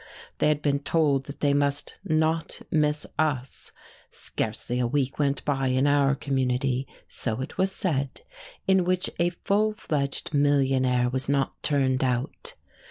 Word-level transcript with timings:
They 0.39 0.47
had 0.47 0.63
been 0.63 0.79
told 0.79 1.25
that 1.27 1.41
they 1.41 1.53
must 1.53 1.99
not 2.03 2.61
miss 2.71 3.05
us; 3.19 3.71
scarcely 4.09 4.79
a 4.79 4.87
week 4.87 5.19
went 5.19 5.45
by 5.45 5.67
in 5.67 5.85
our 5.85 6.15
community 6.15 6.87
so 7.07 7.39
it 7.39 7.59
was 7.59 7.71
said 7.71 8.21
in 8.67 8.83
which 8.83 9.11
a 9.19 9.29
full 9.29 9.73
fledged 9.73 10.33
millionaire 10.33 11.07
was 11.11 11.29
not 11.29 11.61
turned 11.61 12.03
out. 12.03 12.55